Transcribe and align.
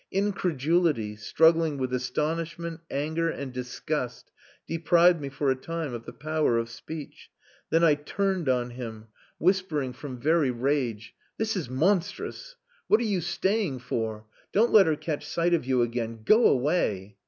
Incredulity, 0.09 1.15
struggling 1.15 1.77
with 1.77 1.93
astonishment, 1.93 2.81
anger, 2.89 3.29
and 3.29 3.53
disgust, 3.53 4.31
deprived 4.67 5.21
me 5.21 5.29
for 5.29 5.51
a 5.51 5.55
time 5.55 5.93
of 5.93 6.05
the 6.07 6.11
power 6.11 6.57
of 6.57 6.71
speech. 6.71 7.29
Then 7.69 7.83
I 7.83 7.93
turned 7.93 8.49
on 8.49 8.71
him, 8.71 9.09
whispering 9.37 9.93
from 9.93 10.17
very 10.19 10.49
rage 10.49 11.13
"This 11.37 11.55
is 11.55 11.69
monstrous. 11.69 12.55
What 12.87 12.99
are 12.99 13.03
you 13.03 13.21
staying 13.21 13.77
for? 13.77 14.25
Don't 14.51 14.71
let 14.73 14.87
her 14.87 14.95
catch 14.95 15.23
sight 15.27 15.53
of 15.53 15.65
you 15.65 15.83
again. 15.83 16.21
Go 16.25 16.47
away!..." 16.47 17.17